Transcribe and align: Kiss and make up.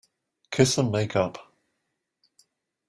Kiss 0.49 0.79
and 0.79 0.91
make 0.91 1.15
up. 1.15 1.37